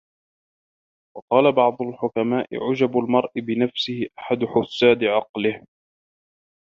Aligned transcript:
وَقَالَ 1.17 1.51
بَعْضُ 1.51 1.81
الْحُكَمَاءِ 1.81 2.47
عُجْبُ 2.61 2.97
الْمَرْءِ 2.97 3.31
بِنَفْسِهِ 3.39 4.07
أَحَدُ 4.19 4.43
حُسَّادِ 4.45 5.03
عَقْلِهِ 5.03 5.65